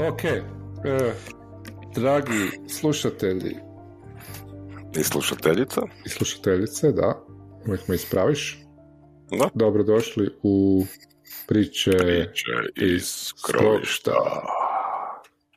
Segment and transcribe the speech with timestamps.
[0.00, 0.42] Ok, e,
[1.94, 3.56] dragi slušatelji
[5.00, 5.80] I slušateljica.
[6.06, 7.24] i slušateljice, da,
[7.66, 8.58] uvijek me ispraviš.
[9.30, 9.48] Da.
[9.54, 10.84] Dobrodošli u
[11.46, 14.12] priče Priče iz krovišta.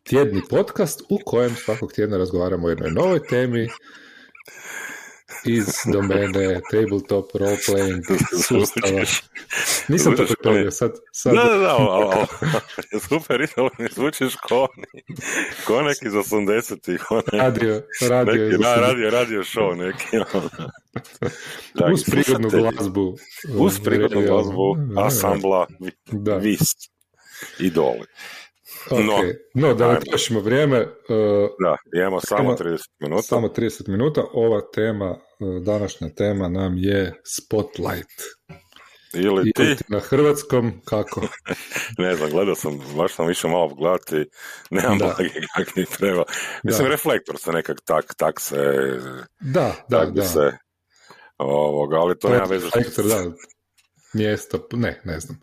[0.03, 3.67] tjedni podcast u kojem svakog tjedna razgovaramo o jednoj novoj temi
[5.45, 8.03] iz domene tabletop roleplaying
[8.47, 9.05] sustava.
[9.87, 12.13] Nisam to pripremio, sad, sad Da, da, da, ali- ali-
[12.91, 14.67] ali- super, idemo, ne zvučiš ko,
[15.67, 20.49] ko neki iz 80-ih, onaj, radio, radio, neki, da, radio, radio show neki, ono.
[21.73, 23.15] Dragi uz prigodnu glazbu.
[23.57, 25.67] Uz prigodnu radio- glazbu, Da, asambla,
[26.05, 26.35] Da.
[26.35, 26.69] vis,
[27.59, 28.05] idoli.
[28.89, 28.99] ok.
[28.99, 29.17] No.
[29.55, 30.87] no, da ne trošimo vrijeme, uh,
[31.63, 33.21] Da, imamo samo Tema- 30 minuta.
[33.21, 34.23] Samo 30 minuta.
[34.33, 35.19] Ova tema, e,
[35.65, 38.09] današnja tema nam je Spotlight.
[39.13, 41.21] Ili ti, na hrvatskom, kako?
[41.97, 44.25] ne znam, gledao sam, baš sam više malo gledati,
[44.69, 45.05] nemam Da.
[45.05, 46.23] blage kak mi treba.
[46.63, 48.55] Mislim, reflektor se nekak tak, tak se,
[49.39, 50.23] Da, da, tak da.
[50.23, 50.51] se,
[51.37, 52.65] ovoga, ali to nema veze.
[52.65, 53.31] Reflektor, da.
[54.13, 55.39] Mjesto, ne, ne znam.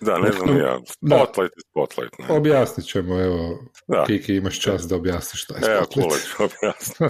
[0.00, 0.78] Da, ne znam ni ja.
[1.00, 1.16] Da.
[1.16, 2.36] Spotlight je spotlight, ne.
[2.36, 4.04] Objasnit ćemo, evo, Da.
[4.06, 6.08] Kiki, imaš čas da objasniš šta je Evo, Spotlight.
[6.36, 7.06] Kuleć, objasni.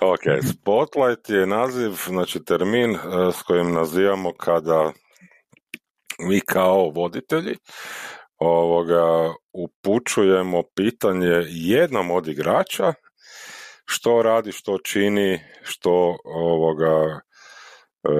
[0.00, 2.98] ok, spotlight je naziv, znači termin eh,
[3.32, 4.92] s kojim nazivamo kada
[6.18, 7.56] mi kao voditelji
[8.38, 12.92] ovoga, upućujemo pitanje jednom od igrača
[13.84, 17.20] što radi, što čini, što ovoga
[18.04, 18.10] e,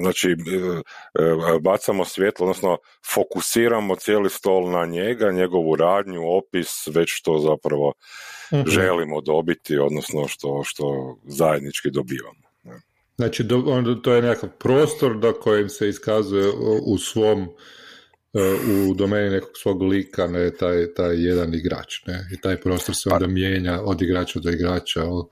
[0.00, 2.78] znači e, e, bacamo svjetlo, odnosno
[3.14, 7.92] fokusiramo cijeli stol na njega, njegovu radnju, opis, već što zapravo
[8.52, 8.68] Mhm.
[8.68, 12.47] želimo dobiti, odnosno što, što zajednički dobivamo.
[13.18, 17.48] Znači, do, onda to je nekakav prostor da kojem se iskazuje u- u svom
[18.34, 18.40] e,
[18.90, 23.10] u domeni nekog svog lika, ne, taj, taj jedan igrač, ne, i taj prostor se
[23.10, 25.28] onda mijenja od igrača do igrača, o,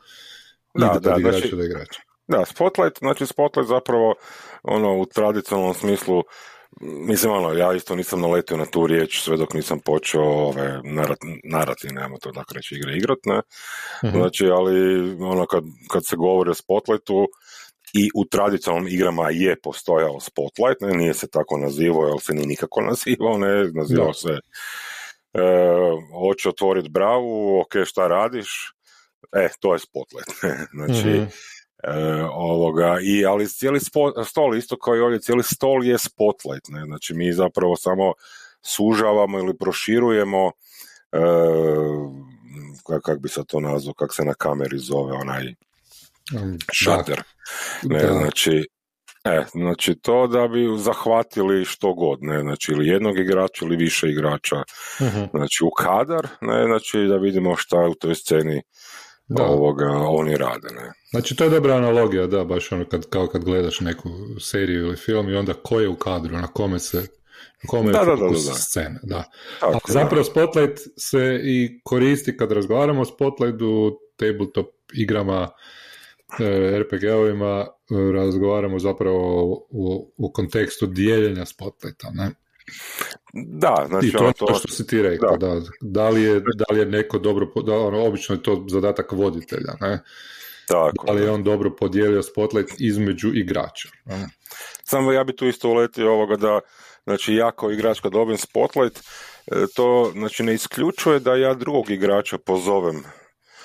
[0.74, 2.00] Da, od igrača znači- do igrača.
[2.28, 4.14] Da, spotlight, znači spotlight zapravo
[4.62, 6.22] ono u tradicionalnom smislu
[6.80, 11.18] Mislim, ono, ja isto nisam naletio na tu riječ sve dok nisam počeo ove narat,
[11.44, 13.41] narati, nemamo to tako reći, igre igrat, ne?
[14.04, 14.18] Mhm.
[14.18, 17.26] Znači, ali ono, kad, kad se govori o spotlightu
[17.97, 22.47] i u tradicionalnim igrama je postojao spotlight, ne, nije se tako nazivao, jer se nije
[22.47, 24.12] nikako nazivao, ne, nazivao Da.
[24.12, 24.29] se
[25.34, 25.43] e,
[26.21, 28.73] hoće otvoriti bravu, ok, šta radiš?
[29.33, 30.31] E, to je spotlight,
[30.77, 31.25] znači, Mhm.
[31.84, 36.69] e, ovoga, i, ali cijeli spo, stol, isto kao i ovdje, cijeli stol je spotlight,
[36.69, 38.13] ne, znači mi zapravo samo
[38.63, 40.51] sužavamo ili proširujemo
[41.13, 41.19] e,
[42.87, 45.55] kak, kak bi se to nazvao, kak se na kameri zove onaj
[46.72, 47.22] šater.
[47.82, 48.12] Ne, da.
[48.12, 48.66] znači,
[49.25, 54.09] e, znači to da bi zahvatili što god, ne, znači ili jednog igrača ili više
[54.09, 54.56] igrača,
[55.00, 55.25] Mhm.
[55.31, 58.62] znači u kadar, ne, znači da vidimo šta u toj sceni
[59.28, 59.42] Da.
[59.44, 60.92] ovoga oni rade, ne.
[61.10, 64.09] Znači, to je dobra analogija, da, baš ono kad, kao kad gledaš neku
[64.41, 66.97] seriju ili film i onda ko je u kadru, na kome se,
[67.62, 69.25] na kome Da, je da, da, da, scene, da.
[69.60, 75.48] Tako, Ali zapravo Spotlight se i koristi kad razgovaramo o Spotlightu, tabletop igrama,
[76.78, 82.31] RPG-ovima, e, razgovaramo zapravo u, u kontekstu dijeljenja Spotlighta, ne?
[83.32, 85.60] da, znači I to ono je to, to što si ti rekao, da.
[85.81, 89.72] Da, li je, da li je neko dobro, da, ono, obično je to zadatak voditelja,
[89.81, 90.03] ne?
[90.69, 91.32] tako, Da li je da.
[91.32, 94.28] on dobro podijelio Spotlight između igrača, ne?
[94.84, 96.60] Samo ja bi tu isto uletio ovoga da,
[97.04, 99.03] znači ja kao igrač kad dobijem spotlight, e,
[99.75, 103.03] to znači ne isključuje da ja drugog igrača pozovem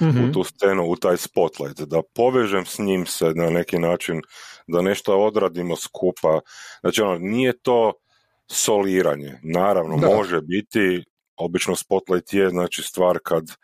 [0.01, 0.29] Mhm.
[0.29, 4.21] u tu scenu, u taj spotlight, da povežem s njim se na neki način,
[4.67, 6.39] da nešto odradimo skupa.
[6.81, 7.93] Znači ono, nije to
[8.51, 9.39] soliranje.
[9.43, 10.07] Naravno, Da.
[10.07, 11.03] može biti,
[11.35, 13.55] obično spotlight je znači stvar kad e,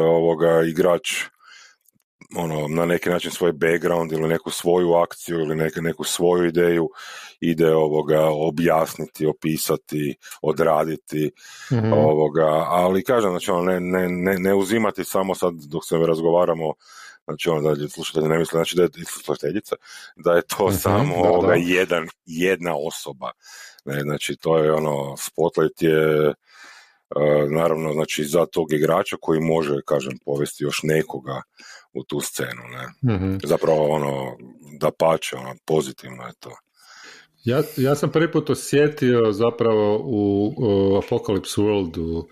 [0.00, 1.10] ovoga igrač
[2.36, 6.88] ono, na neki način svoj background ili neku svoju akciju ili neku, neku svoju ideju
[7.40, 11.30] ide ovoga objasniti, opisati, odraditi
[11.72, 11.92] Mhm.
[11.92, 16.72] ovoga, ali kažem, znači ono, ne, ne, ne, ne uzimati samo sad dok se razgovaramo,
[17.24, 19.76] znači ono da slušatelji ne misle, znači da je slušateljica,
[20.16, 21.54] da je to Mhm, samo da, ovoga da.
[21.54, 23.30] jedan, jedna osoba.
[23.84, 26.34] Ne, znači to je ono, spotlight je e,
[27.50, 31.42] naravno znači za tog igrača koji može, kažem, povesti još nekoga
[31.98, 33.14] u tu scenu, ne.
[33.14, 33.36] Mhm.
[33.44, 34.36] Zapravo ono,
[34.80, 36.50] da pače, ono, pozitivno je to.
[37.44, 42.24] Ja, ja sam prvi put osjetio zapravo u, u Apocalypse Worldu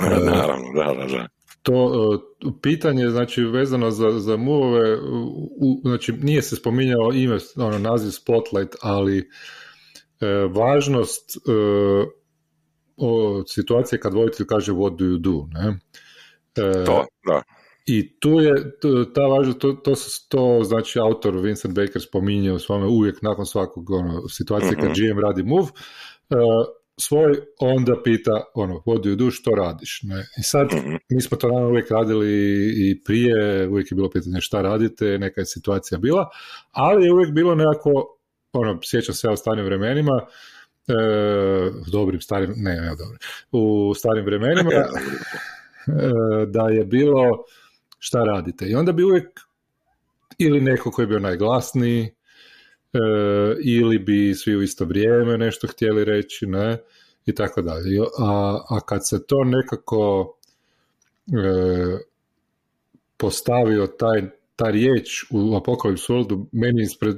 [0.32, 1.28] naravno, da, da, da.
[1.62, 4.98] to uh, pitanje, znači vezano za, za muvove,
[5.56, 9.18] u, znači nije se spominjao ime, ono, naziv Spotlight, ali
[10.20, 11.50] e, važnost e,
[12.96, 15.78] o situacije kad voditelj kaže what do you do, ne?
[16.86, 17.42] to, da.
[17.86, 18.54] I tu je
[19.14, 19.94] ta važnost, to, to,
[20.28, 25.10] to, znači autor Vincent Baker spominje u svome uvijek nakon svakog ono, situacije kad GM
[25.10, 25.20] mhm.
[25.20, 26.66] radi move, uh,
[27.00, 30.00] svoj onda pita ono, what do you do, što radiš.
[30.02, 30.26] Ne?
[30.38, 30.94] I sad, mhm.
[31.10, 32.28] mi smo to naravno uvijek radili
[32.76, 36.28] i prije, uvijek je bilo pitanje šta radite, neka je situacija bila,
[36.70, 38.18] ali je uvijek bilo nekako,
[38.52, 40.26] ono, sjećam se o starim vremenima,
[40.88, 40.94] e,
[41.92, 43.18] dobrim, starim, ne, ne, dobrim,
[43.52, 44.86] u starim vremenima, e,
[46.46, 47.44] da je bilo
[47.98, 48.66] šta radite.
[48.68, 49.40] I onda bi uvijek
[50.38, 52.10] ili neko koji je bio najglasniji, e,
[53.64, 56.78] ili bi svi u isto vrijeme nešto htjeli reći, ne,
[57.26, 58.00] i tako dalje.
[58.18, 60.34] A, a kad se to nekako
[61.26, 61.98] e,
[63.16, 64.22] postavio taj,
[64.56, 67.16] ta riječ u Apocalypse Worldu, meni ispred,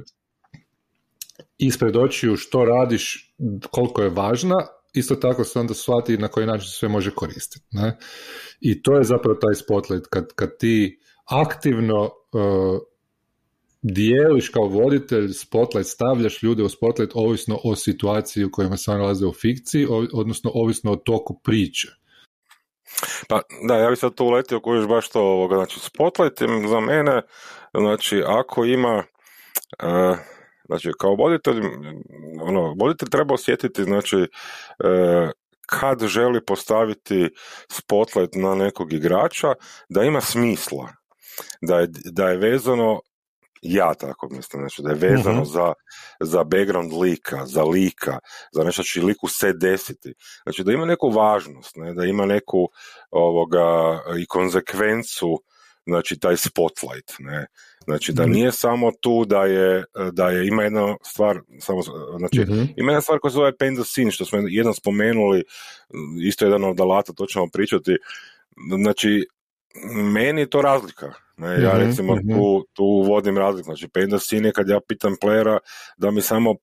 [1.57, 3.33] ispred očiju što radiš,
[3.71, 7.65] koliko je važna, isto tako se onda shvati na koji način sve može koristiti.
[7.71, 7.97] Ne?
[8.59, 12.79] I to je zapravo taj spotlight, kad, kad ti aktivno uh,
[13.81, 19.25] dijeliš kao voditelj spotlight, stavljaš ljude u spotlight ovisno o situaciji u kojima se nalaze
[19.25, 21.87] u fikciji, odnosno ovisno o toku priče.
[23.27, 27.21] Pa da, ja bih sad to uletio koji baš to ovoga, znači spotlight za mene,
[27.73, 29.03] znači ako ima
[29.83, 30.17] uh,
[30.69, 31.61] Znači, kao voditelj,
[32.41, 35.31] ono, voditelj treba osjetiti, znači, e,
[35.65, 37.29] kad želi postaviti
[37.71, 39.53] spotlight na nekog igrača,
[39.89, 40.87] da ima smisla,
[41.61, 42.99] da je, da je vezano
[43.61, 45.49] ja tako mislim, znači da je vezano mhm.
[45.49, 45.73] za,
[46.19, 48.19] za background lika, za lika,
[48.53, 50.13] za nešto će liku se desiti.
[50.43, 52.69] Znači da ima neku važnost, ne, da ima neku
[53.11, 55.43] ovoga i konsekvencu
[55.85, 57.47] znači taj spotlight, ne.
[57.89, 58.31] Znači da mhm.
[58.31, 61.81] nije samo tu da je, da je ima jedna stvar, samo,
[62.17, 65.43] znači mm ima jedna stvar koja se zove paint the scene, što smo jedan spomenuli,
[66.23, 67.97] isto jedan od alata, to ćemo pričati,
[68.81, 69.25] znači
[70.13, 71.13] meni je to razlika.
[71.37, 72.33] Ne, ja mhm, recimo mhm.
[72.33, 73.65] tu, tu vodim razliku.
[73.65, 75.57] Znači paint the scene je kad ja pitam playera
[75.97, 76.55] da mi samo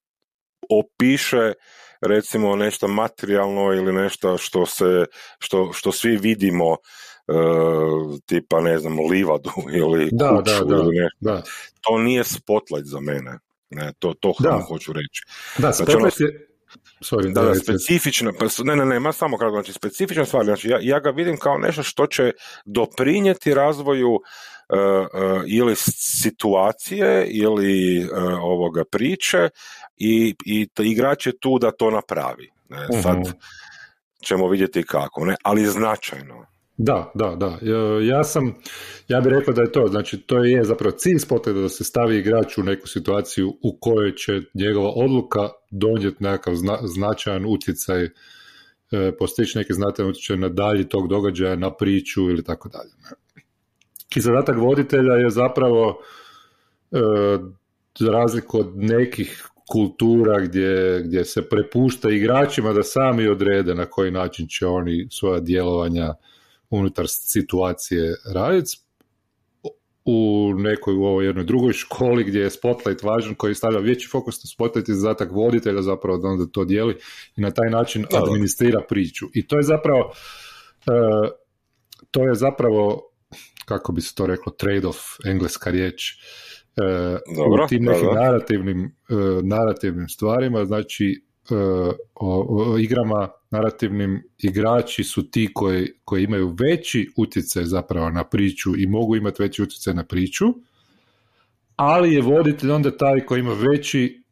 [0.70, 1.52] opiše
[2.00, 5.04] recimo nešto materijalno ili nešto što se,
[5.38, 6.76] što, što svi vidimo
[8.26, 9.50] tipa, ne znam, livadu
[9.80, 11.18] ili da, kuću da, ili nešto.
[11.20, 11.42] Da.
[11.80, 13.38] To nije spotlight za mene.
[13.70, 14.64] Ne, to, to da.
[14.68, 15.22] hoću reći.
[15.58, 16.46] Da, znači, ono, je...
[17.00, 20.68] Sorry, da, da, specifična, pa ne, ne, ne, ma samo kratko, znači specifična stvar, znači
[20.68, 22.32] ja, ja ga vidim kao nešto što će
[22.64, 24.20] doprinijeti razvoju uh,
[24.78, 28.08] uh, ili situacije ili uh,
[28.42, 29.48] ovoga priče
[29.96, 32.50] i, i igrač je tu da to napravi.
[32.68, 33.32] Ne, sad uh-huh.
[34.22, 36.46] ćemo vidjeti kako, ne, ali značajno.
[36.78, 37.58] Da, da, da.
[38.02, 38.54] Ja sam,
[39.08, 42.18] ja bih rekao da je to, znači to je zapravo cilj spota da se stavi
[42.18, 48.10] igrač u neku situaciju u kojoj će njegova odluka donijeti nekakav značajan utjecaj, e,
[49.18, 52.90] postići neki znatan utjecaj na dalji tog događaja, na priču ili tako dalje.
[54.16, 55.98] I zadatak voditelja je zapravo
[56.92, 56.98] e,
[57.98, 64.10] za razliku od nekih kultura gdje, gdje se prepušta igračima da sami odrede na koji
[64.10, 66.14] način će oni svoja djelovanja
[66.70, 68.76] unutar situacije raditi
[70.04, 74.44] u nekoj u ovoj jednoj drugoj školi gdje je spotlight važan koji stavlja veći fokus
[74.44, 76.96] na spotlight i zadatak voditelja zapravo da onda to dijeli
[77.36, 79.26] i na taj način administrira priču.
[79.34, 81.28] I to je zapravo uh,
[82.10, 83.02] to je zapravo
[83.64, 89.44] kako bi se to reklo trade-off, engleska riječ uh, Dobro, u tim nekim narativnim, uh,
[89.44, 91.24] narativnim stvarima, znači
[92.14, 98.70] o, o igrama narativnim igrači su ti koji, koji imaju veći utjecaj zapravo na priču
[98.78, 100.44] i mogu imati veći utjecaj na priču,
[101.76, 104.22] ali je voditelj onda taj koji ima veći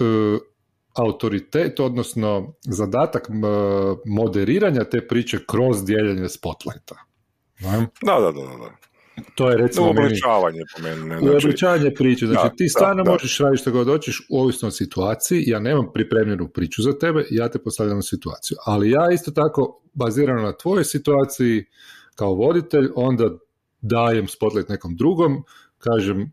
[0.00, 0.40] uh,
[0.94, 3.28] autoritet, odnosno zadatak
[4.06, 6.94] moderiranja te priče kroz dijeljenje spotlighta.
[8.02, 8.91] Da, da, da, da.
[9.34, 11.04] To je recimo uobličavanje po meni.
[11.04, 11.18] Ne?
[11.18, 12.26] Znači, priče.
[12.26, 15.44] Znači, ti stvarno možeš raditi što god hoćeš, ovisno o situaciji.
[15.46, 18.56] Ja nemam pripremljenu priču za tebe, ja te postavljam u situaciju.
[18.66, 21.64] Ali ja isto tako, bazirano na tvojoj situaciji,
[22.14, 23.30] kao voditelj, onda
[23.80, 25.44] dajem spotlight nekom drugom,
[25.78, 26.32] kažem,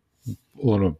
[0.63, 0.96] ono,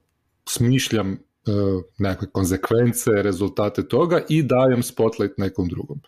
[0.50, 6.02] smišljam uh, nekakve konsekvence, rezultate toga i dajem spotlight nekom drugom.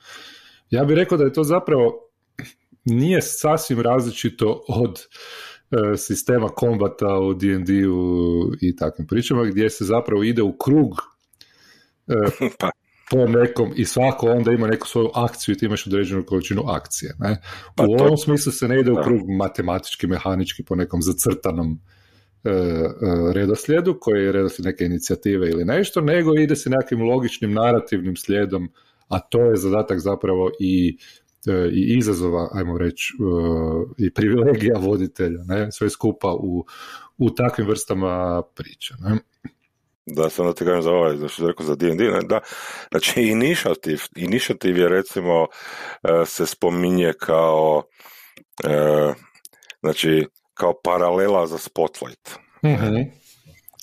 [0.70, 2.08] Ja bih rekao da je to zapravo
[2.86, 5.00] nije sasvim različito od
[5.98, 10.92] sistema kombata u D&D-u i takvim pričama gdje se zapravo ide u krug
[12.08, 12.13] e,
[12.60, 12.70] pa.
[13.12, 17.16] po nekom i svako onda ima neku svoju akciju i ti imaš određenu količinu akcije.
[17.20, 17.42] Ne?
[17.75, 21.80] Pa u ovom smislu se ne ide u krug matematički, mehanički po nekom zacrtanom
[22.44, 22.50] e,
[23.34, 28.70] redoslijedu koji je redoslijed neke inicijative ili nešto, nego ide se nekakvim logičnim narativnim slijedom
[29.12, 30.98] a to je zadatak zapravo i
[31.72, 33.14] i izazova, ajmo reći,
[33.98, 35.72] i privilegija voditelja, ne?
[35.72, 36.66] sve skupa u,
[37.18, 38.96] u takvim vrstama priča.
[39.00, 39.18] Ne?
[40.06, 42.40] Da, sam da ti kažem za ovaj, što rekao za D&D, da,
[42.92, 45.48] znači initiativ, initiativ je recimo
[46.04, 47.84] e, se spominje kao
[48.64, 49.14] e,
[49.80, 52.30] znači kao paralela za Spotlight.
[52.64, 53.22] mm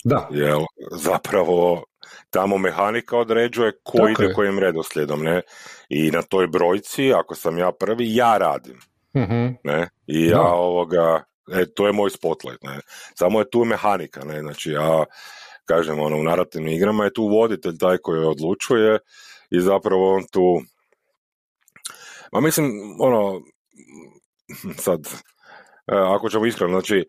[0.05, 0.29] Da.
[0.31, 0.61] Jel,
[0.93, 1.85] zapravo
[2.31, 4.33] tamo mehanika određuje ko Tako ide je.
[4.33, 5.43] kojim redoslijedom, ne?
[5.89, 8.79] I na toj brojci, ako sam ja prvi, ja radim.
[9.17, 9.89] mm Ne?
[10.07, 12.81] I ja ovoga, e, to je moj spotlight, ne?
[13.15, 14.41] Samo je tu mehanika, ne?
[14.41, 15.05] Znači, ja
[15.65, 18.99] kažem, ono, u narativnim igrama je tu voditelj taj koji odlučuje
[19.51, 20.61] i zapravo on tu
[22.33, 23.41] ma mislim, ono,
[24.85, 25.01] sad,
[25.87, 27.05] e, ako ćemo iskreno, znači,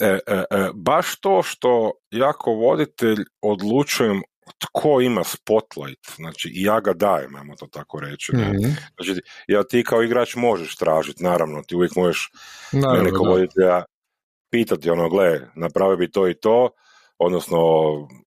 [0.00, 4.22] e, e, e, baš to što jako voditelj odlučujem
[4.58, 8.36] tko ima spotlight, znači i ja ga dajem, ajmo to tako reći.
[8.36, 8.76] Mm-hmm.
[8.96, 12.30] Znači, ja ti kao igrač možeš tražiti, naravno, ti uvijek možeš
[12.72, 13.84] naravno, mene kao voditelja
[14.50, 16.70] pitati, ono, gle, napravi bi to i to,
[17.18, 17.58] odnosno,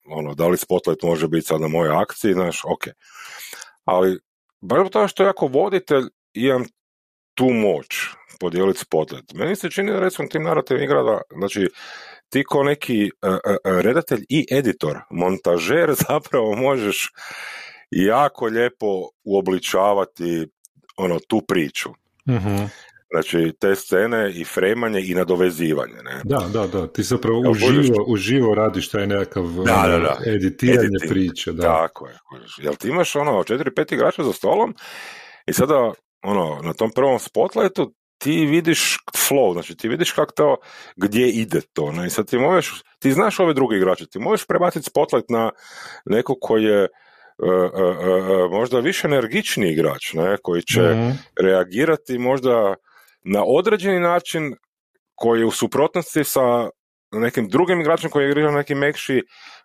[0.05, 2.87] ono, da li spotlight može biti sad na mojoj akciji, znaš, ok.
[3.85, 4.19] Ali,
[4.61, 6.65] baš to što jako voditelj imam
[7.35, 7.87] tu moć
[8.39, 9.33] podijeliti spotlight.
[9.33, 11.69] Meni se čini da recimo tim narativnim igrada, znači
[12.29, 17.11] ti ko neki uh, uh, redatelj i editor, montažer zapravo možeš
[17.91, 20.47] jako lijepo uobličavati
[20.97, 21.89] ono tu priču.
[22.25, 22.69] uh
[23.11, 25.95] Znači, te scene i fremanje i nadovezivanje.
[26.03, 26.21] Ne?
[26.23, 26.87] Da, da, da.
[26.87, 30.17] Ti zapravo ja, uživo, uživo radiš taj nekakav da, da, da.
[30.25, 31.11] editiranje Editing.
[31.11, 31.51] priče.
[31.51, 31.63] Da.
[31.63, 32.13] Tako je.
[32.57, 34.75] Jel ti imaš ono, četiri, pet igrača za stolom
[35.47, 35.91] i sada
[36.23, 40.57] ono, na tom prvom spotlightu ti vidiš flow, znači ti vidiš kako to,
[40.95, 41.91] gdje ide to.
[41.91, 42.07] Ne?
[42.07, 45.51] I sad ti možeš, ti znaš ove druge igrače, ti možeš prebaciti spotlight na
[46.05, 46.89] neko koji je uh,
[47.49, 50.37] uh, uh, možda više energični igrač, ne?
[50.43, 52.75] koji će mm reagirati možda
[53.23, 54.55] na određeni način
[55.15, 56.69] koji je u suprotnosti sa
[57.11, 59.21] nekim drugim igračem koji igra na neki mekši,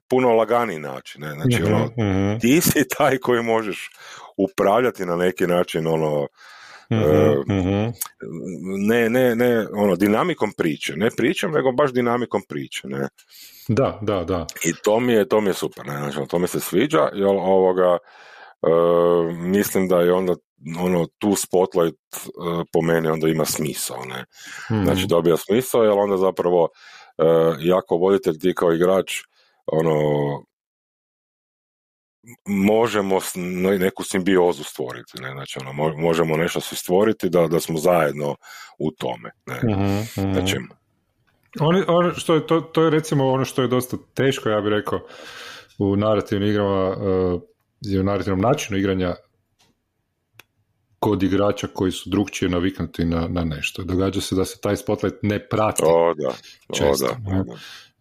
[0.09, 1.23] puno laganiji način.
[1.23, 1.33] Ne?
[1.33, 2.39] Znači, mm ono, mhm.
[2.41, 3.91] ti si taj koji možeš
[4.37, 6.27] upravljati na neki način ono,
[7.49, 7.93] mm
[8.87, 13.09] ne, ne, ne, ono, dinamikom priče, ne pričam, nego baš dinamikom priče, ne.
[13.69, 14.47] Da, da, da.
[14.65, 17.27] I to mi je, to mi je super, ne, znači, to mi se sviđa, jer
[17.27, 17.99] ovoga,
[18.63, 20.35] uh, mislim da je onda
[20.81, 24.25] ono tu spotlight uh, po meni onda ima smisao, ne.
[24.79, 29.13] mm Znači dobija smisao, jer onda zapravo uh, jako voditelj ti kao igrač
[29.67, 29.99] ono
[32.47, 33.19] možemo
[33.78, 35.31] neku simbiozu stvoriti, ne?
[35.33, 38.37] znači ono, možemo nešto svi stvoriti da, da smo zajedno
[38.78, 39.31] u tome.
[39.47, 39.61] Ne?
[39.62, 40.57] Uh-huh, Znači,
[41.61, 44.71] oni, ono što je, to, to je recimo ono što je dosta teško, ja bih
[44.71, 45.00] rekao,
[45.78, 47.43] u narativnim igrama uh,
[47.87, 49.14] i u narativnom načinu igranja
[50.99, 53.83] kod igrača koji su drugčije naviknuti na, na nešto.
[53.83, 56.35] Događa se da se taj spotlight ne prati o, da.
[56.75, 57.07] često.
[57.07, 57.54] O, da.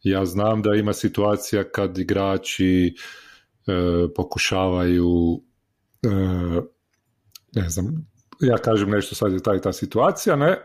[0.04, 2.96] Ja znam da ima situacija kad igrači
[4.16, 5.42] pokušavaju
[6.04, 6.10] e,
[7.56, 7.86] ne znam,
[8.40, 10.58] ja kažem nešto sad je ta i ta situacija, ne,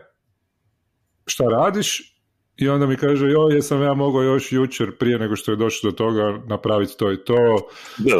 [1.25, 2.15] šta radiš?
[2.57, 5.91] I onda mi kaže, joj, jesam ja mogao još jučer prije nego što je došlo
[5.91, 7.67] do toga napraviti to i to,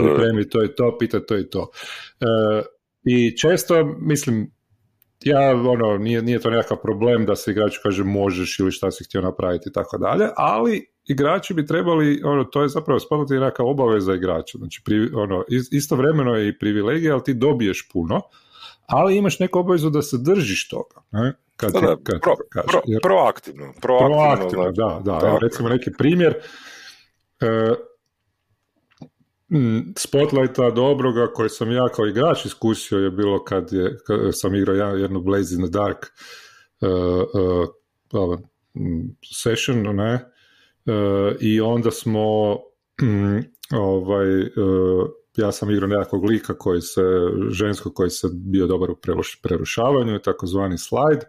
[0.01, 1.71] pripremiti to i to, pitati to i to.
[2.21, 2.25] E,
[3.03, 4.51] I često, mislim,
[5.23, 9.03] ja, ono, nije, nije to nekakav problem da se igrač kaže možeš ili šta si
[9.03, 13.63] htio napraviti i tako dalje, ali igrači bi trebali, ono, to je zapravo spadati neka
[13.63, 18.21] obaveza igrača, znači pri, ono, istovremeno je i privilegija, ali ti dobiješ puno,
[18.85, 21.33] ali imaš neku obavezu da se držiš toga, ne?
[21.55, 22.35] Kad, da, kad, pro,
[22.67, 26.33] pro, proaktivno, proaktivno, znači, da, da, evo, recimo neki primjer,
[27.39, 27.73] e,
[29.97, 34.75] spotlighta dobroga koji sam ja kao igrač iskusio je bilo kad, je, kad sam igrao
[34.75, 35.97] jednu Blaze in the Dark
[36.81, 37.69] uh,
[38.13, 38.39] uh,
[39.35, 40.19] session, ne,
[41.39, 42.57] i onda smo
[43.73, 44.49] ovaj, e,
[45.37, 47.01] ja sam igrao nekakvog lika koji se,
[47.49, 48.97] žensko koji se bio dobar u
[49.43, 51.25] prerušavanju, takozvani slide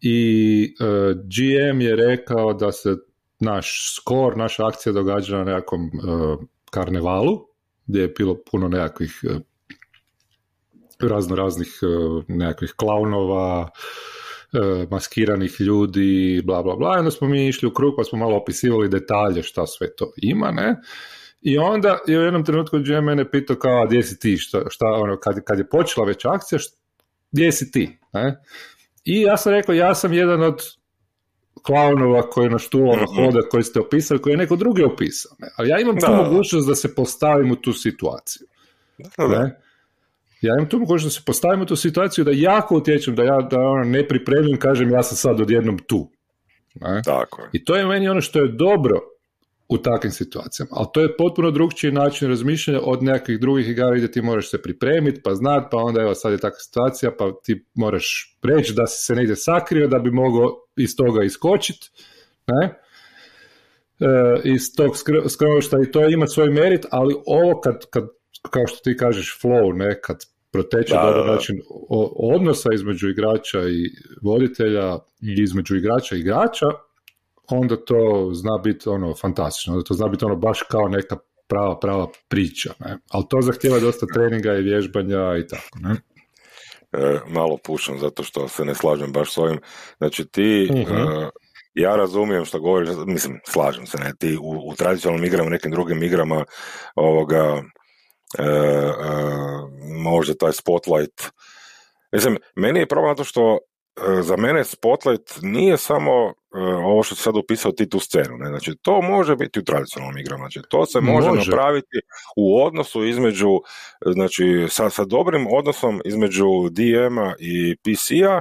[0.00, 2.96] i e, GM je rekao da se
[3.40, 5.90] naš skor, naša akcija događa na nekakvom
[6.70, 7.46] karnevalu,
[7.86, 9.24] gdje je bilo puno nekakvih
[11.00, 11.80] razno raznih
[12.28, 14.23] nekakvih klaunova, E,
[14.90, 16.96] maskiranih ljudi, bla, bla, bla.
[16.96, 20.12] I onda smo mi išli u krug pa smo malo opisivali detalje šta sve to
[20.16, 20.76] ima, ne?
[21.40, 24.86] I onda je u jednom trenutku GM mene pitao kao, gdje si ti, šta, šta
[24.86, 26.76] ono, kad, kad je počela već akcija, šta,
[27.32, 28.40] gdje si ti, ne?
[29.04, 30.60] I ja sam rekao, ja sam jedan od
[31.62, 33.24] klaunova koji na štulama mhm.
[33.24, 35.32] hoda, koji ste opisali, koji je neko drugi opisao.
[35.38, 35.48] Ne?
[35.56, 38.46] Ali ja imam tu mogućnost da se postavim u tu situaciju.
[39.18, 39.60] Ne?
[40.46, 43.38] Ja imam tu mogućnost da se postavim u tu situaciju da jako utječem, da ja
[43.50, 46.10] da ono ne pripremim, kažem ja sam sad odjednom tu.
[46.74, 47.02] Ne?
[47.04, 47.48] Tako je.
[47.52, 49.00] I to je meni ono što je dobro
[49.68, 50.70] u takvim situacijama.
[50.74, 54.62] Ali to je potpuno drugčiji način razmišljanja od nekakvih drugih igara gdje ti moraš se
[54.62, 58.86] pripremiti, pa znat, pa onda evo sad je takva situacija, pa ti moraš reći da
[58.86, 61.90] si se negdje sakrio da bi mogao iz toga iskočiti.
[62.46, 62.80] Ne?
[64.00, 64.96] E, iz tog
[65.28, 68.04] skrovišta i to ima svoj merit, ali ovo kad, kad
[68.50, 70.16] kao što ti kažeš flow, ne, kad
[70.54, 71.56] proteče dobar način
[72.16, 73.90] odnosa između igrača i
[74.22, 76.66] voditelja i između igrača i igrača,
[77.50, 81.16] onda to zna biti ono fantastično, onda to zna biti ono baš kao neka
[81.48, 82.98] prava, prava priča, ne?
[83.10, 85.94] ali to zahtjeva dosta treninga i vježbanja i tako, ne?
[86.92, 89.58] E, malo pušam zato što se ne slažem baš s ovim.
[89.98, 90.94] Znači ti, mhm.
[90.94, 91.30] e,
[91.74, 95.70] ja razumijem što govoriš, mislim, slažem se, ne, ti u, u tradicionalnim igrama, u nekim
[95.70, 96.44] drugim igrama,
[96.94, 97.62] ovoga,
[100.02, 101.30] možda taj spotlight,
[102.12, 103.58] mislim, meni je problem zato što
[104.22, 108.36] za mene Spotlight nije samo e, ovo što si sad upisao ti tu scenu.
[108.38, 108.48] Ne?
[108.48, 110.42] Znači, to može biti u tradicionalnom igrama.
[110.42, 111.96] Znači, to se može, napraviti
[112.36, 113.60] u odnosu između,
[114.06, 118.40] znači, sa, sa dobrim odnosom između DM-a i PC-a,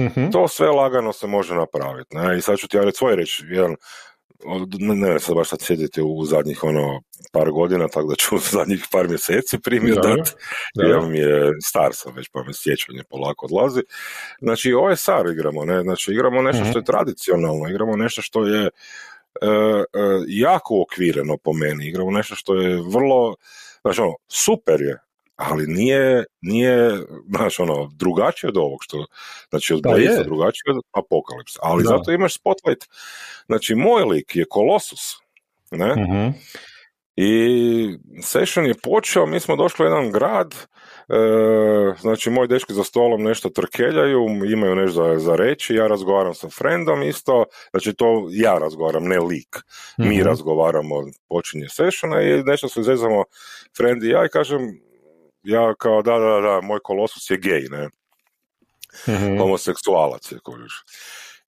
[0.00, 0.30] mhm.
[0.30, 2.16] to sve lagano se može napraviti.
[2.16, 2.38] Ne?
[2.38, 3.76] I sad ću ti ja reći svoj reći, jedan
[4.78, 8.38] ne, ne sad baš sad sjediti u zadnjih ono par godina, tako da ću u
[8.58, 10.34] zadnjih par mjeseci primjer dat,
[10.74, 13.80] jer mi je star sam već, pa me sjećanje polako odlazi.
[14.40, 15.82] Znači, ovo je SAR igramo, ne?
[15.82, 16.92] Znači, igramo nešto što je mhm.
[16.92, 18.68] tradicionalno, igramo nešto što je e,
[19.46, 19.84] e,
[20.26, 23.34] jako okvireno po meni, igramo nešto što je vrlo,
[23.82, 24.98] znači ono, super je,
[25.50, 29.06] ali nije, nije znaš, ono, drugačije od ovog što,
[29.50, 32.84] znači od Blaze drugačije od Apokalipsa, ali zato imaš Spotlight,
[33.46, 35.00] znači moj lik je Kolosus,
[35.70, 36.34] ne, uh
[37.16, 41.14] i session je počeo, mi smo došli u jedan grad, e,
[42.00, 46.48] znači moji dečki za stolom nešto trkeljaju, imaju nešto za, za reći, ja razgovaram sa
[46.48, 49.56] friendom isto, znači to ja razgovaram, ne lik,
[49.98, 50.26] mi mhm.
[50.26, 50.94] razgovaramo,
[51.28, 53.24] počinje sessiona i nešto se zezamo
[53.76, 54.60] friend i ja i kažem,
[55.42, 57.88] ja kao da, da, da, moj kolosus je gej, ne,
[59.08, 60.84] mm homoseksualac je, kožiš.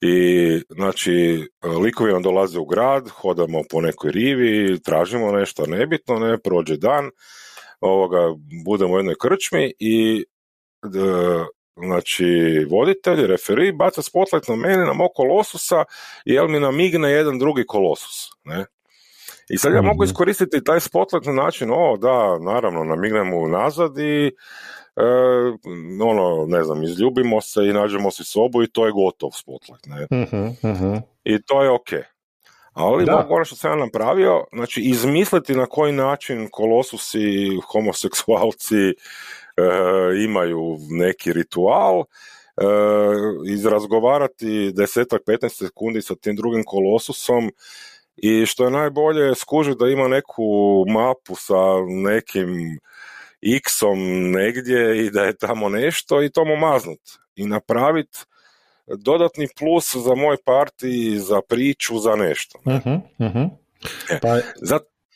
[0.01, 1.47] I znači,
[1.83, 7.11] likovi nam dolaze u grad, hodamo po nekoj rivi, tražimo nešto nebitno, ne, prođe dan,
[7.81, 8.19] ovoga,
[8.65, 10.25] budemo u jednoj krčmi i
[11.77, 12.27] znači
[12.71, 15.85] voditelj, referi, baca spotlight na mene, na mog kolosusa
[16.25, 18.67] jel mi namigne jedan drugi kolosus, ne.
[19.51, 20.11] I sad ja mogu mhm.
[20.11, 25.05] iskoristiti taj spotlight na način, o da, naravno, namignemo nazad i e,
[26.03, 30.07] ono, ne znam, izljubimo se i nađemo si sobu i to je gotov spotlight, ne.
[30.73, 30.97] Mhm.
[31.25, 31.89] I to je ok.
[32.73, 33.27] Ali da.
[33.31, 38.95] ono što sam ja napravio, znači izmisliti na koji način kolosusi, homoseksualci e,
[40.25, 42.05] imaju neki ritual, e,
[43.47, 47.51] izrazgovarati desetak, 15 sekundi sa tim drugim kolosusom
[48.17, 50.43] i što je najbolje skuži da ima neku
[50.89, 52.79] mapu sa nekim
[53.57, 57.01] x-om negdje i da je tamo nešto i to mu maznut
[57.37, 58.19] i napraviti
[58.87, 62.59] dodatni plus za moj parti, za priču, za nešto.
[62.65, 63.51] Uh-huh, uh-huh.
[64.23, 64.39] Pa...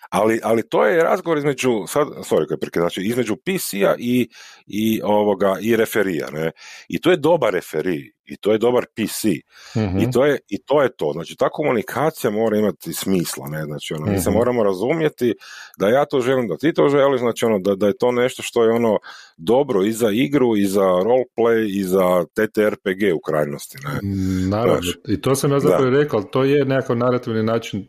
[0.09, 4.29] ali, ali to je razgovor između, sad, sorry, znači između PC-a i,
[4.67, 6.51] i, ovoga, i referija, ne?
[6.89, 9.43] I to je dobar referi, i to je dobar PC, i,
[9.77, 10.11] mhm.
[10.11, 14.13] to je, i to je to, znači ta komunikacija mora imati smisla, ne, znači ono,
[14.13, 14.39] mi se mhm.
[14.39, 15.35] moramo razumjeti
[15.79, 18.43] da ja to želim, da ti to želiš, znači ono, da, da je to nešto
[18.43, 18.99] što je ono
[19.37, 24.11] dobro i za igru, i za roleplay, i za TTRPG u krajnosti, ne.
[24.49, 27.89] Naravno, i to sam ja zapravo rekao, to je nekakav narativni način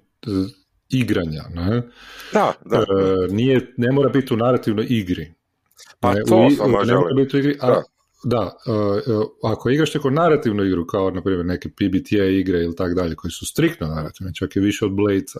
[0.89, 1.81] igranja, ne?
[2.33, 2.77] Da, da.
[2.77, 2.83] E,
[3.29, 5.33] nije, ne mora biti u narativnoj igri.
[5.99, 7.81] Pa ne, to u, sam ne mora biti u igri, a,
[8.23, 12.93] da, uh, ako igraš neku narativnu igru, kao na primjer neke PBTA igre ili tak
[12.93, 15.39] dalje, koji su striktno narativne, čak i više od Blade-a,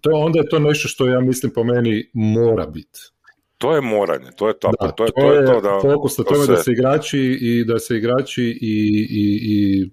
[0.00, 3.00] to, onda je to nešto što ja mislim po meni mora biti.
[3.58, 5.78] To je moranje, to je to, da, to, je, to, je, to da...
[5.82, 9.90] Fokus na tome da se igrači i da se igrači i, i, i,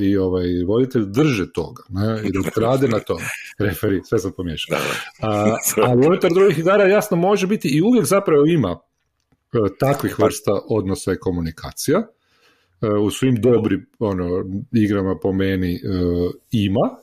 [0.00, 2.22] i ovaj, voditelj drže toga, ne?
[2.24, 3.24] i da rade na tome.
[3.66, 4.78] Referi, sve sam pomiješao.
[5.22, 8.78] A, ali unutar drugih igara jasno može biti i uvijek zapravo ima
[9.52, 11.98] E, takvih vrsta odnosa i komunikacija.
[12.82, 15.78] E, u svim dobrim ono, igrama po meni e,
[16.52, 16.96] ima.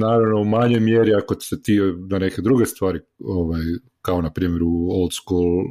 [0.00, 1.78] Naravno u manjoj mjeri ako se ti
[2.10, 3.62] na neke druge stvari ovaj,
[4.02, 5.64] kao na primjer u old school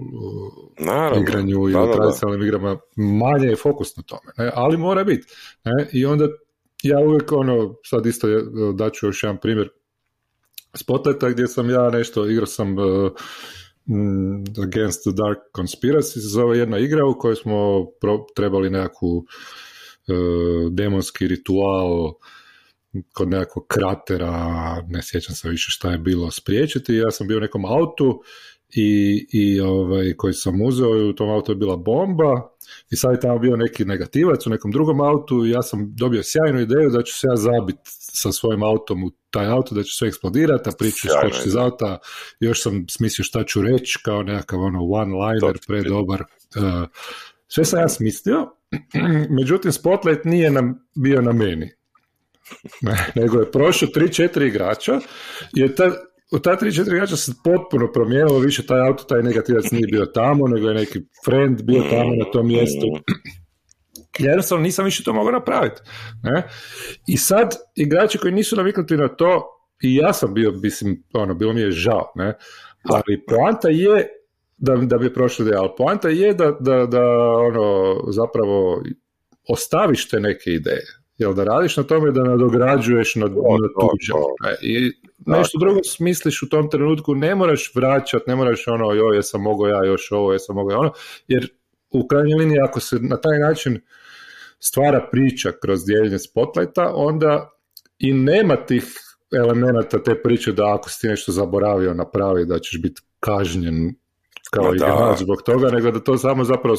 [0.80, 4.52] Naravno, igranju ili tradicionalnim igrama, manje je fokus na tome, ne?
[4.54, 5.28] ali mora biti.
[5.64, 5.90] Ne?
[5.94, 6.28] I onda
[6.84, 8.28] ja uvijek ono, sad isto
[8.74, 9.70] daću još jedan primjer
[10.76, 16.78] Spotlighta gdje sam ja nešto, igrao sam mm, Against the Dark Conspiracy se zove jedna
[16.78, 17.86] igra u kojoj smo
[18.36, 19.26] trebali nekakvu
[20.08, 20.14] e,
[20.72, 22.14] demonski ritual
[23.14, 26.96] kod nekakvog kratera, ne sjećam se više šta je bilo, spriječiti.
[26.96, 28.22] Ja sam bio u nekom autu
[28.70, 32.50] i, i ovaj, koji sam uzeo i u tom autu je bila bomba
[32.92, 36.22] i sad je tamo bio neki negativac u nekom drugom autu i ja sam dobio
[36.24, 39.98] sjajnu ideju da ću se ja zabiti sa svojim autom u taj auto, da će
[39.98, 41.98] sve eksplodirati, a priču skočiti iz auta,
[42.40, 46.22] još sam smislio šta ću reći, kao nekakav ono one-liner, predobar.
[46.22, 46.90] Uh,
[47.48, 48.48] sve sam ja smislio,
[49.40, 51.72] međutim Spotlight nije nam, bio na meni.
[53.20, 55.00] nego je prošlo 3-4 igrača
[55.56, 55.92] i ta,
[56.32, 60.48] u ta 3-4 igrača se potpuno promijenilo, više taj auto, taj negativac nije bio tamo,
[60.48, 62.88] nego je neki friend bio tamo na tom mjestu.
[64.20, 65.82] Ja jednostavno nisam više to mogao napraviti.
[66.24, 66.44] Ne?
[67.08, 69.50] I sad, igrači koji nisu naviknuti na to,
[69.82, 72.38] i ja sam bio, mislim, ono, bilo mi je žao, ne?
[72.84, 74.08] ali poanta je
[74.58, 77.04] da, da bi prošlo ideja, ali poanta je da, da, da
[77.38, 78.84] ono, zapravo
[79.50, 80.86] ostaviš te neke ideje,
[81.18, 84.14] jel da radiš na tome da nadograđuješ na, na tuđe.
[84.50, 84.92] E, I
[85.26, 89.68] nešto drugo smisliš u tom trenutku, ne moraš vraćati, ne moraš ono, joj, jesam mogao
[89.68, 90.92] ja još ovo, jesam mogao ono,
[91.28, 91.50] jer
[91.92, 93.82] u krajnjoj liniji ako se na taj način
[94.60, 97.50] stvara priča kroz dijeljenje spotlighta, onda
[98.00, 98.84] i nema tih
[99.36, 103.96] elemenata te priče da ako si ti nešto zaboravio napravi da ćeš biti kažnjen
[104.52, 106.76] kao igrač zbog toga, nego da to samo zapravo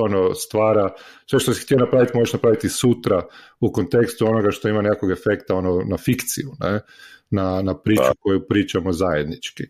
[0.00, 0.94] ono, stvara,
[1.26, 3.22] sve što si htio napraviti možeš napraviti sutra
[3.60, 6.80] u kontekstu onoga što ima nekog efekta ono, na fikciju, ne?
[7.30, 9.64] Na, na priču koju pričamo zajednički.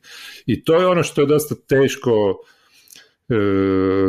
[0.47, 2.11] I to je ono što je dosta teško
[3.29, 3.35] e,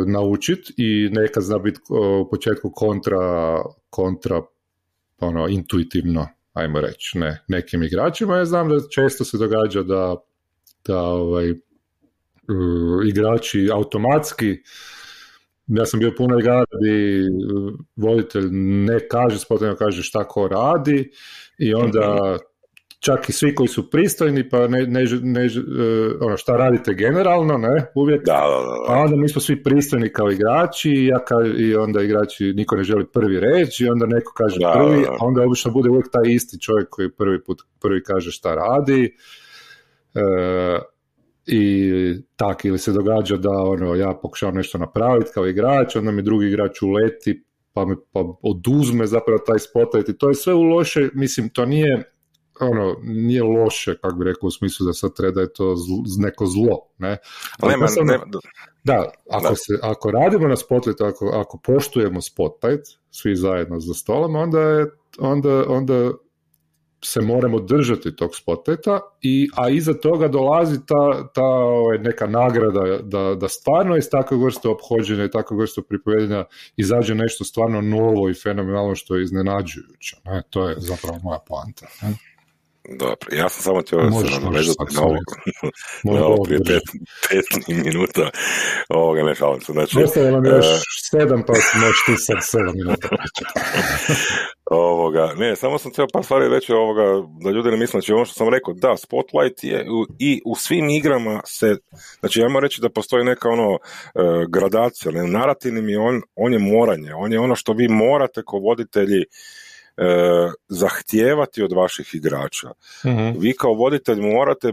[0.06, 1.80] naučiti i nekad zna biti
[2.20, 3.18] u početku kontra,
[3.90, 4.42] kontra
[5.20, 8.36] ono, intuitivno, ajmo reći, ne, nekim igračima.
[8.36, 10.16] Ja znam da često se događa da,
[10.86, 11.54] da ovaj,
[13.08, 14.56] igrači automatski
[15.68, 17.20] ja sam bio puno igara gdje
[17.96, 21.10] voditelj ne kaže, sposobno kaže šta ko radi
[21.58, 22.38] i onda
[23.00, 25.48] čak i svi koji su pristojni, pa ne, ne, ne e,
[26.20, 30.30] ono šta radite generalno, ne, uvijek, da, da, a onda mi smo svi pristojni kao
[30.30, 31.20] igrači i, ja
[31.58, 35.42] i onda igrači, niko ne želi prvi reći i onda neko kaže prvi, a onda
[35.42, 39.16] obično bude uvijek taj isti čovjek koji prvi put prvi kaže šta radi,
[40.14, 40.20] e,
[41.50, 41.92] i
[42.36, 46.46] tak, ili se događa da ono, ja pokušavam nešto napraviti kao igrač, onda mi drugi
[46.46, 51.08] igrač uleti pa me pa oduzme zapravo taj spotlight i to je sve u loše,
[51.14, 52.12] mislim, to nije
[52.60, 55.74] ono, nije loše, kako bi rekao, u smislu da sad treba da je to
[56.18, 57.16] neko zlo, ne?
[57.60, 58.24] Ali nema, nema,
[58.84, 64.36] da, ako, Se, ako radimo na spotlight, ako, ako poštujemo spotlight, svi zajedno za stolom,
[64.36, 64.86] onda je,
[65.18, 66.12] onda, onda
[67.04, 72.98] se moramo držati tog spoteta, i, a iza toga dolazi ta, ta ovaj, neka nagrada
[73.02, 76.44] da, da stvarno iz takve vrste obhođenja i takve vrste pripovedenja
[76.76, 80.16] izađe nešto stvarno novo i fenomenalno što je iznenađujuće.
[80.24, 80.42] Ne?
[80.50, 81.86] To je zapravo moja poanta.
[82.02, 82.14] Ne?
[82.96, 85.16] Dobro, ja sam samo htio se nadovezati na ovo,
[86.18, 86.82] na ovo prije pet,
[87.28, 88.30] pet minuta
[88.88, 89.72] ovoga, ne šalim se.
[89.72, 93.08] Znači, Ostavio nam još uh, sedam, pa možeš ti sad sedam minuta
[94.70, 98.24] ovoga, ne, samo sam htio par stvari reći ovoga, da ljudi ne misle, znači ono
[98.24, 101.76] što sam rekao, da, Spotlight je u, i u svim igrama se,
[102.20, 103.80] znači ja reći da postoji neka ono uh,
[104.48, 108.58] gradacija, ne, narativni je on, on je moranje, on je ono što vi morate ko
[108.58, 109.24] voditelji
[110.68, 112.68] zahtijevati od vaših igrača.
[113.04, 114.72] mm Vi kao voditelj morate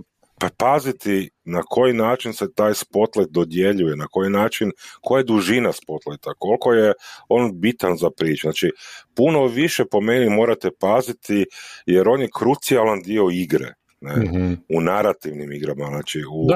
[0.58, 6.34] paziti na koji način se taj spotlight dodjeljuje, na koji način, koja je dužina spotlighta,
[6.38, 6.94] koliko je
[7.30, 8.42] on bitan za priču.
[8.48, 8.72] Znači,
[9.16, 11.46] puno više po meni morate paziti
[11.86, 13.74] jer on je krucijalan dio igre.
[14.02, 14.16] Ne?
[14.16, 14.54] Mhm.
[14.70, 16.48] u narativnim igrama, znači u,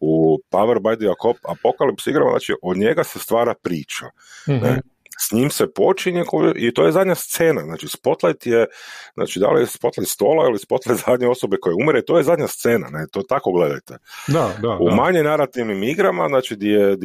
[0.00, 1.06] u Power by the
[1.42, 4.06] Apocalypse igrama, znači od njega se stvara priča.
[4.46, 4.80] Ne?
[5.20, 6.24] S njim se počinje
[6.56, 8.66] i to je zadnja scena, znači spotlight je,
[9.14, 12.48] znači da li je spotlight stola ili spotlight zadnje osobe koje umre, to je zadnja
[12.48, 13.98] scena, ne, to tako gledajte.
[14.28, 16.96] Da, da, U manje narativnim igrama, znači gdje je,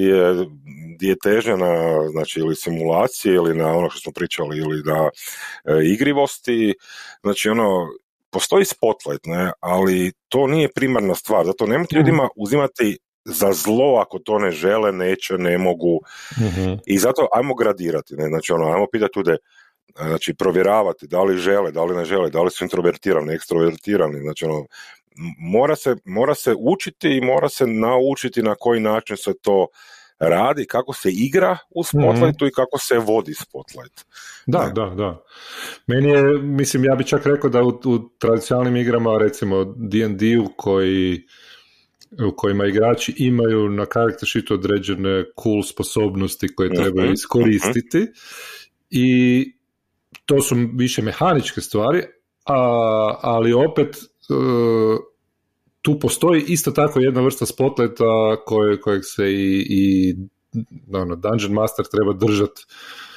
[0.95, 1.73] gdje je težnja na
[2.11, 5.09] znači, ili simulacije ili na ono što smo pričali ili na
[5.65, 6.73] e, igrivosti,
[7.21, 7.87] znači ono,
[8.29, 11.99] postoji spotlight, ne, ali to nije primarna stvar, zato nemojte mhm.
[11.99, 15.99] ljudima uzimati za zlo ako to ne žele, neće, ne mogu.
[16.41, 16.73] Mhm.
[16.85, 18.27] I zato ajmo gradirati, ne?
[18.27, 19.37] znači ono, ajmo pitati ljude,
[19.95, 24.45] znači provjeravati da li žele, da li ne žele, da li su introvertirani, ekstrovertirani, znači
[24.45, 24.65] ono,
[25.39, 29.67] mora se, mora se učiti i mora se naučiti na koji način se to
[30.19, 31.87] radi, kako se igra u mhm.
[31.87, 34.05] Spotlightu i kako se vodi Spotlight.
[34.45, 35.23] Da, da, da.
[35.87, 41.21] Meni je, mislim, ja bih čak rekao da u, u tradicionalnim igrama, recimo D&D-u koji
[42.27, 48.07] u kojima igrači imaju na karakter sheetu određene cool sposobnosti koje trebaju iskoristiti.
[48.89, 49.45] I
[50.25, 52.03] to su više mehaničke stvari,
[52.45, 53.97] a, ali opet
[55.81, 60.15] tu postoji isto tako jedna vrsta spotleta koje, kojeg se i, i
[60.93, 63.12] ono, Dungeon Master treba držati e,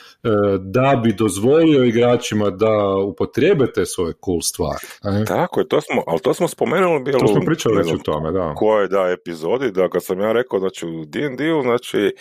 [0.60, 5.24] da bi dozvolio igračima da upotrijebe te svoje cool stvari.
[5.26, 7.18] Tako je, to smo, ali to smo spomenuli bilo...
[7.18, 8.54] To smo pričali već o tome, da.
[8.54, 12.14] Koje da epizodi, da kad sam ja rekao, znači u D&D-u, znači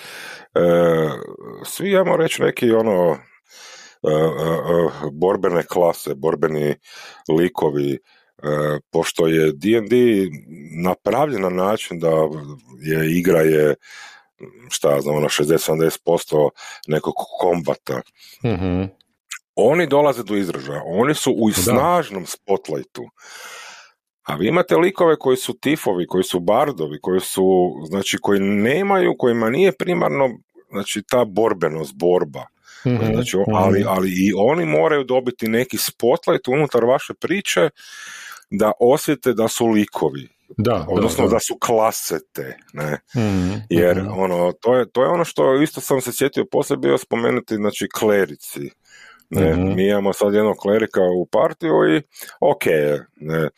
[0.55, 0.61] e,
[1.65, 3.17] svi, ja reći, neki ono e,
[5.11, 6.75] borbene klase, borbeni
[7.29, 7.99] likovi,
[8.43, 9.95] E, pošto je D&D
[10.83, 12.11] napravljen na način da
[12.81, 13.75] je igra je
[14.69, 16.49] šta znam, ono 60-70%
[16.87, 18.01] nekog kombata.
[18.43, 18.89] mm
[19.57, 23.03] Oni dolaze do izražaja, oni su u snažnom spotlightu.
[24.23, 29.15] A vi imate likove koji su tifovi, koji su bardovi, koji su, znači, koji nemaju,
[29.17, 30.29] kojima nije primarno,
[30.71, 32.45] znači, ta borbenost, borba.
[32.85, 33.89] mm Znači, ali, mhm.
[33.89, 37.69] ali i oni moraju dobiti neki spotlight unutar vaše priče
[38.49, 40.34] da osjete da su likovi.
[40.57, 41.39] Da, odnosno da, da.
[41.39, 42.99] su klasete, ne?
[43.15, 46.97] mm Jer ono, to je, to je ono što isto sam se sjetio poslije bio
[46.97, 48.69] spomenuti, znači klerici.
[49.29, 52.01] Ne, mm Mi imamo sad jednog klerika u partiju i
[52.39, 52.65] ok,
[53.15, 53.49] ne,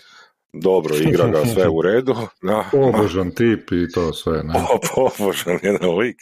[0.54, 2.16] dobro, igra ga sve u redu.
[2.42, 4.44] Da, pobožan tip i to sve.
[4.44, 4.54] Ne?
[4.54, 6.18] Po, pobožan jedan lik.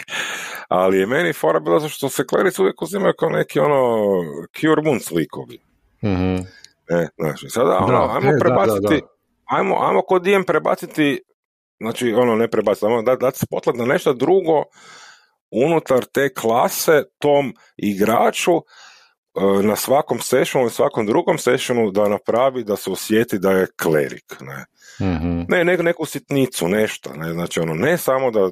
[0.67, 3.95] Ali je meni fora bila zato što se klerici uvijek uzimaju kao neki ono
[4.59, 5.59] cure wounds likovi.
[6.03, 9.01] mm E, znači, sada ono, ajmo e, prebaciti,
[9.45, 11.19] ajmo, ajmo kod DM prebaciti,
[11.79, 14.63] znači ono ne prebaciti, ajmo dati dat spotlight na nešto drugo
[15.51, 18.61] unutar te klase tom igraču e,
[19.63, 24.35] na svakom sessionu i svakom drugom sessionu da napravi da se osjeti da je klerik,
[24.41, 24.65] ne.
[25.07, 28.49] mm Ne, neku sitnicu, nešto, ne, znači ono, ne samo da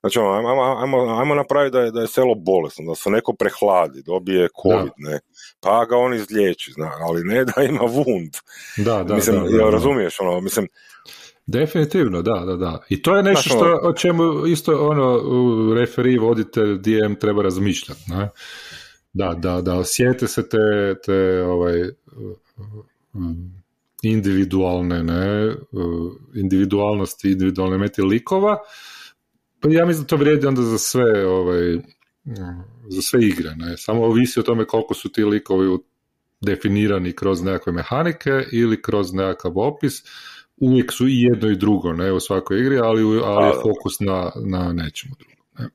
[0.00, 3.32] Znači, ono, ajmo, ajmo, ajmo napraviti da je, da je selo bolesno, da se neko
[3.32, 5.20] prehladi, dobije covid, ne,
[5.60, 8.32] pa ga on izliječi, zna, ali ne da ima vund.
[8.76, 10.68] Da, da, mislim, da, da, razumiješ, ono, mislim,
[11.46, 12.82] Definitivno, da, da, da.
[12.88, 15.20] I to je nešto što, ono- o čemu isto ono
[15.74, 18.00] referi, voditelj, DM treba razmišljati.
[18.06, 18.28] Ne?
[19.12, 21.90] Da, da, da osjete se te, te ovaj,
[24.02, 25.54] individualne ne,
[26.34, 28.58] individualnosti, individualne meti likova,
[29.60, 31.78] pa ja mislim da to vrijedi onda za sve, ovaj,
[32.88, 33.50] za sve igre.
[33.56, 33.76] Ne?
[33.76, 35.78] Samo ovisi o tome koliko su ti likovi
[36.40, 40.02] definirani kroz nekakve mehanike ili kroz nekakav opis.
[40.56, 44.32] Uvijek su i jedno i drugo ne, u svakoj igri, ali, ali je fokus na,
[44.46, 45.36] na nečemu drugom.
[45.58, 45.68] Ne?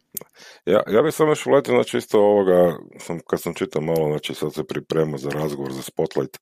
[0.65, 4.34] Ja, ja bih samo još uletio, znači isto ovoga, sam, kad sam čitao malo, znači
[4.34, 6.38] sad se priprema za razgovor, za spotlight,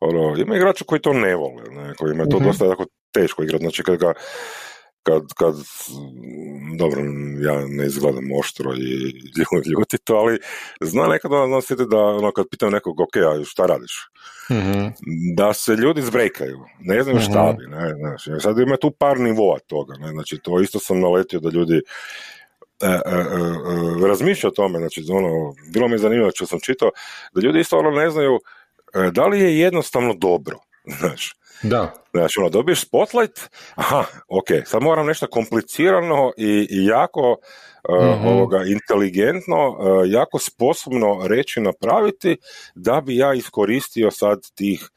[0.00, 3.42] ono, ima igrača koji to ne vole, ne, koji ima to uh dosta jako teško
[3.42, 4.12] igrati, znači kad ga
[5.02, 5.54] kad, kad,
[6.78, 7.00] dobro,
[7.40, 9.12] ja ne izgledam oštro i
[9.78, 10.38] ljutito, ali
[10.80, 14.08] zna nekad ono zna da ono, kad pitam nekog, ok, a šta radiš?
[14.50, 14.88] mm
[15.36, 17.56] Da se ljudi zbrejkaju, ne znaju šta mhm.
[17.58, 21.40] bi, ne, znači, sad ima tu par nivoa toga, ne, znači to isto sam naletio
[21.40, 21.76] da ljudi
[22.82, 26.60] e, e, e, e razmišljaju o tome, znači ono, bilo mi je zanimljivo što sam
[26.60, 26.90] čitao,
[27.34, 28.40] da ljudi isto ono ne znaju
[28.94, 30.58] e, da li je jednostavno dobro,
[30.98, 31.94] znaš, da.
[32.10, 33.40] Znači, ono, dobiješ spotlight,
[33.74, 37.30] aha, ok, sad moram nešto komplicirano i, i jako
[37.88, 42.36] uh, ovoga, inteligentno, uh, jako sposobno reći napraviti
[42.74, 44.88] da bi ja iskoristio sad tih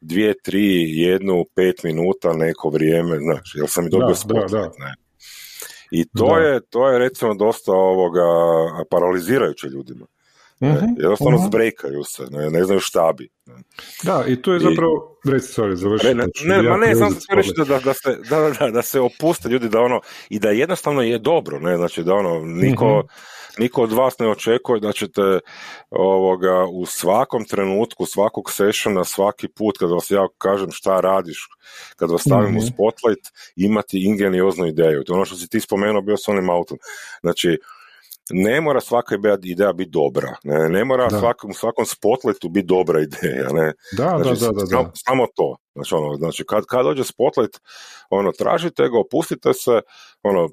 [0.00, 4.58] dvije, tri, jednu, pet minuta neko vrijeme, znači, jel sam i dobio da, spotlight, da,
[4.58, 4.84] da.
[4.84, 4.94] ne.
[5.90, 8.22] I to je, to je recimo dosta ovoga
[8.90, 10.06] paralizirajuće ljudima.
[10.62, 10.94] Mm-hmm.
[10.96, 13.28] Jednostavno uh zbrekaju se, ne, ne znaju šta bi.
[14.02, 16.06] Da, i tu je zapravo, I, reci, sorry, završi.
[16.06, 19.00] Ne, ne, ne, ma ne, sam se reći da, da, se, da, da, da, se
[19.00, 23.08] opuste ljudi, da ono, i da jednostavno je dobro, ne, znači da ono, niko, mm
[23.58, 25.40] niko od vas ne očekuje da ćete
[25.90, 31.48] ovoga, u svakom trenutku, svakog sessiona, svaki put kad vas ja kažem šta radiš,
[31.96, 35.04] kad vas stavim u spotlight, imati ingenioznu ideju.
[35.04, 36.78] To je ono što si ti spomenuo bio s onim autom.
[37.20, 37.58] Znači,
[38.30, 43.48] ne mora svaka ideja biti dobra, ne, ne mora svakom, svakom spotlightu biti dobra ideja,
[43.52, 43.72] ne.
[43.96, 45.56] Da, znači, da, da, da, samo, samo, to.
[45.74, 47.60] Znači, ono, znači kad, kad dođe spotlight,
[48.10, 49.80] ono, tražite ga, opustite se,
[50.22, 50.48] ono,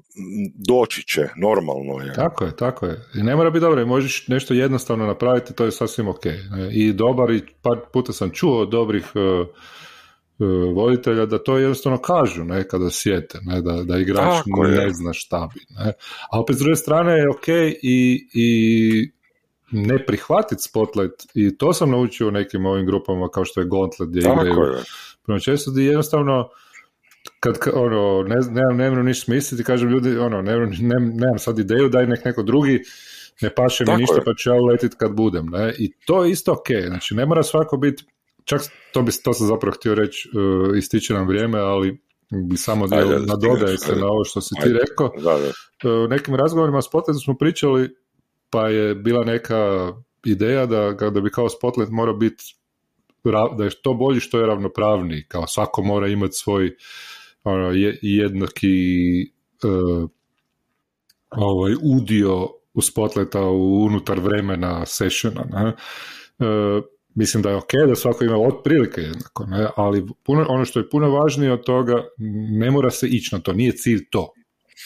[0.68, 2.12] doći će, normalno je.
[2.12, 3.00] Tako je, tako je.
[3.14, 6.26] I ne mora biti dobro, možeš nešto jednostavno napraviti, to je sasvim ok.
[6.72, 9.46] I dobar, i par puta sam čuo dobrih uh,
[10.74, 15.48] voditelja da to jednostavno kažu ne, kada sjete, ne, da, da igrač ne zna šta
[15.54, 15.60] bi.
[15.70, 15.92] Ne.
[16.30, 17.48] A opet s druge strane je ok
[17.82, 19.12] i, i
[19.70, 24.08] ne prihvatiti spotlight i to sam naučio u nekim ovim grupama kao što je Gauntlet
[24.08, 24.74] gdje igraju
[25.24, 26.48] prema često gdje jednostavno
[27.40, 30.70] kad ono, ne, nemam, nemam ništa smisliti, kažem ljudi, ono, nemam,
[31.14, 32.82] nemam sad ideju, daj nek neko drugi,
[33.40, 36.52] ne paše mi ništa, pa ću ja uletit kad budem, ne, i to je isto
[36.52, 38.04] ok, znači ne mora svako biti,
[38.44, 38.60] čak
[38.92, 42.02] to, bi, to sam zapravo htio reći, uh, ističe nam vrijeme, ali
[42.48, 45.06] bi samo dio nadodaje se na ovo što si ti rekao.
[45.06, 47.94] Uh, u nekim razgovorima s Spotlightom smo pričali,
[48.50, 49.92] pa je bila neka
[50.24, 52.44] ideja da, da bi kao Spotlight morao biti
[53.56, 56.76] da je što bolji, što je ravnopravniji, kao svako mora imati svoj
[57.44, 57.70] ono,
[58.02, 58.76] jednaki
[59.64, 60.10] uh,
[61.30, 65.44] ovaj, udio u spotleta unutar vremena sessiona.
[65.50, 65.66] Ne?
[65.68, 69.68] Uh, mislim da je ok da svako ima otprilike jednako, ne?
[69.76, 72.04] ali puno, ono što je puno važnije od toga,
[72.50, 74.32] ne mora se ići na to, nije cilj to.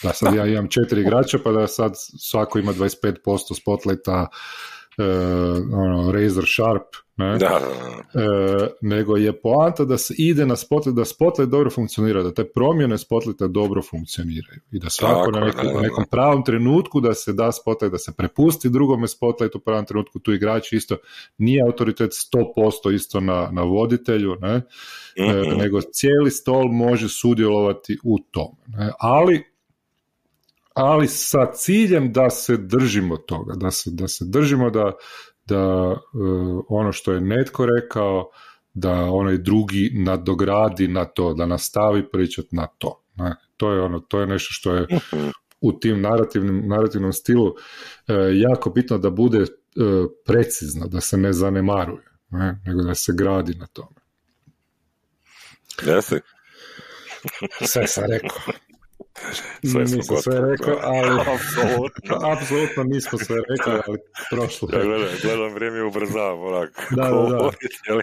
[0.03, 4.27] Da sad ja imam četiri igrača pa da sad svako ima 25% spotleta,
[5.73, 7.37] ono, razor sharp, ne?
[7.37, 7.59] Da,
[8.13, 12.43] e, nego je poanta da se ide na spotlight, da spotlight dobro funkcionira, da te
[12.43, 17.51] promjene spotlighta dobro funkcioniraju i da svako na nekom, nekom pravom trenutku da se da
[17.51, 20.97] spotlight, da se prepusti drugome spotlight u pravom trenutku, tu igrač isto
[21.37, 24.61] nije autoritet 100% isto na, na voditelju, ne?
[25.15, 25.57] E, mhm.
[25.57, 28.63] nego cijeli stol može sudjelovati u tome.
[28.67, 28.91] Ne?
[28.99, 29.43] Ali
[30.77, 34.91] ali sa ciljem da se držimo toga, da se, da se držimo da,
[35.45, 35.97] da e,
[36.69, 38.29] ono što je netko rekao,
[38.73, 43.03] da onaj drugi nadogradi na to, da nastavi pričati na to.
[43.15, 43.35] Ne?
[43.57, 44.87] To je ono, to je nešto što je
[45.61, 47.55] u tim narativnim, narativnom stilu
[48.07, 49.45] e, jako bitno da bude e,
[50.25, 52.61] precizno, da se ne zanemaruje, ne?
[52.65, 53.95] nego da se gradi na tome.
[55.85, 56.15] Jesi?
[57.65, 58.39] Sve sam rekao.
[59.71, 61.21] Sve nisam sve rekao, ali...
[61.35, 62.15] apsolutno.
[62.33, 63.97] apsolutno nismo sve rekao, ali
[64.31, 64.69] prošlo.
[64.73, 66.87] Ja gledam, gledam vrijeme ubrzavam, onak.
[66.91, 67.51] Da, da, da.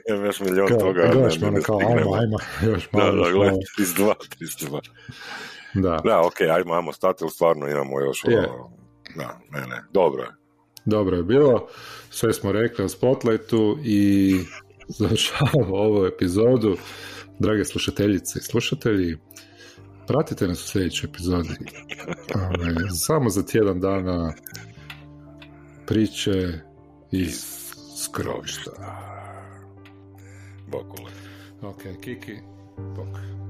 [0.09, 1.11] Imam još milion kao, toga.
[1.13, 2.37] Gledaš me ono kao, ajmo, ajmo,
[2.73, 3.13] još malo.
[3.13, 4.81] Da, da, gledam, 32, 32.
[5.75, 6.01] Da.
[6.05, 8.49] Da, okej, okay, ajmo, ajmo stati, stvarno imamo još yeah.
[8.49, 8.71] ono,
[9.17, 10.31] da, ne, ne, dobro je.
[10.85, 11.69] Dobro je bilo,
[12.11, 14.37] sve smo rekli o Spotlightu i
[14.89, 16.77] završavamo ovu epizodu.
[17.39, 19.19] Drage slušateljice i slušatelji,
[20.07, 21.49] Pratite nas u sljedećoj epizodi.
[22.35, 24.33] Ove, samo za tjedan dana
[25.87, 26.61] priče
[27.11, 27.45] iz
[27.97, 28.71] skrovišta.
[30.67, 31.11] Bokule.
[31.63, 32.37] Ok, Kiki,
[32.97, 33.44] bok.